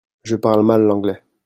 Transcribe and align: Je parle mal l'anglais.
Je 0.23 0.35
parle 0.35 0.63
mal 0.65 0.81
l'anglais. 0.81 1.21